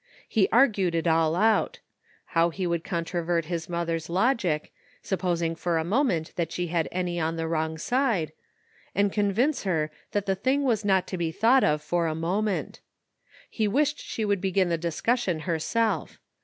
He 0.27 0.49
argued 0.51 0.95
it 0.95 1.05
all 1.05 1.35
out; 1.35 1.77
how 2.33 2.49
he 2.49 2.65
would 2.65 2.83
controvert 2.83 3.45
his 3.45 3.69
mother's 3.69 4.09
logic, 4.09 4.73
supposing 5.03 5.53
for 5.53 5.77
a 5.77 5.83
moment 5.83 6.33
that 6.37 6.51
she 6.51 6.69
had 6.69 6.89
any 6.91 7.19
on 7.19 7.35
the 7.35 7.47
wrong 7.47 7.77
side, 7.77 8.31
and 8.95 9.13
convince 9.13 9.61
her 9.61 9.91
that 10.13 10.25
the 10.25 10.33
thing 10.33 10.63
was 10.63 10.83
not 10.83 11.05
to 11.05 11.19
be 11.19 11.31
thought 11.31 11.63
of 11.63 11.83
for 11.83 12.07
a 12.07 12.15
moment. 12.15 12.79
He 13.47 13.67
wished 13.67 13.99
she 14.03 14.25
would 14.25 14.41
begin 14.41 14.69
the 14.69 14.75
discussion 14.79 15.41
her 15.41 15.59
self. 15.59 16.17